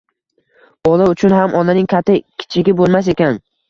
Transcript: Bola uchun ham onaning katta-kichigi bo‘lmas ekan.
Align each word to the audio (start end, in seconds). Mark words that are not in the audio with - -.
Bola 0.87 1.11
uchun 1.13 1.37
ham 1.41 1.55
onaning 1.61 1.93
katta-kichigi 1.97 2.79
bo‘lmas 2.85 3.17
ekan. 3.19 3.45